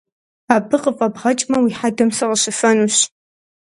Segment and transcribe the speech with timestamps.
[0.55, 2.95] Абы къыфӏэбгъэкӏмэ уи хьэдэм сыкъыщыфэнущ!